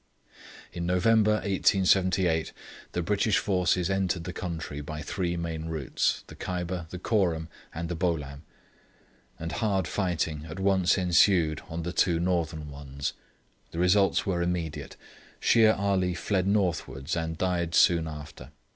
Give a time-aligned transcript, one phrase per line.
[0.73, 2.53] In November 1878
[2.93, 7.87] the British forces entered the country by three main routes, the Kyber, the Koorum, and
[7.87, 8.41] the Bolam,
[9.37, 13.13] and hard fighting at once ensued on the two northern ones.
[13.69, 14.95] The results were immediate:
[15.39, 18.49] Shere Ali fled northwards, and died soon after.